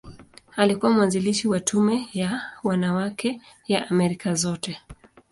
[0.55, 4.77] Alikuwa mwanzilishi wa Tume ya Wanawake ya Amerika Zote.